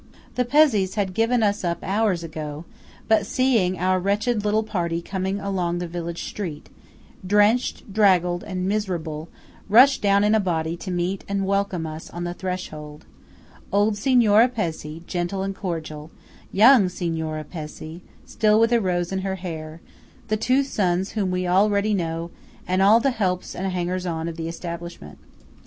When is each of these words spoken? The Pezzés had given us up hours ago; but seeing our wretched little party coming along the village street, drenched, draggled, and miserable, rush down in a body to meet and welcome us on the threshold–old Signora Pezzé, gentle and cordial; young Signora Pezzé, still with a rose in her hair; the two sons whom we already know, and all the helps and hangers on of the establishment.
The 0.33 0.45
Pezzés 0.45 0.95
had 0.95 1.13
given 1.13 1.43
us 1.43 1.63
up 1.63 1.77
hours 1.83 2.23
ago; 2.23 2.65
but 3.07 3.27
seeing 3.27 3.77
our 3.77 3.99
wretched 3.99 4.43
little 4.43 4.63
party 4.63 4.99
coming 4.99 5.39
along 5.39 5.77
the 5.77 5.85
village 5.87 6.23
street, 6.23 6.69
drenched, 7.23 7.93
draggled, 7.93 8.43
and 8.43 8.67
miserable, 8.67 9.29
rush 9.69 9.99
down 9.99 10.23
in 10.23 10.33
a 10.33 10.39
body 10.39 10.75
to 10.75 10.89
meet 10.89 11.23
and 11.27 11.45
welcome 11.45 11.85
us 11.85 12.09
on 12.09 12.23
the 12.23 12.33
threshold–old 12.33 13.95
Signora 13.95 14.49
Pezzé, 14.49 15.05
gentle 15.05 15.43
and 15.43 15.55
cordial; 15.55 16.09
young 16.51 16.89
Signora 16.89 17.43
Pezzé, 17.43 18.01
still 18.25 18.59
with 18.59 18.71
a 18.73 18.81
rose 18.81 19.11
in 19.11 19.19
her 19.19 19.35
hair; 19.35 19.81
the 20.29 20.35
two 20.37 20.63
sons 20.63 21.11
whom 21.11 21.29
we 21.29 21.47
already 21.47 21.93
know, 21.93 22.31
and 22.67 22.81
all 22.81 22.99
the 22.99 23.11
helps 23.11 23.53
and 23.53 23.71
hangers 23.71 24.07
on 24.07 24.27
of 24.27 24.35
the 24.35 24.47
establishment. 24.47 25.19